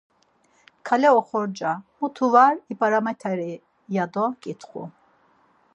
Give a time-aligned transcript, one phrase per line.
[0.87, 1.69] Kale oxorca,
[1.99, 3.63] mutu var ip̌aramitarei
[3.95, 4.83] ya do ǩitxu.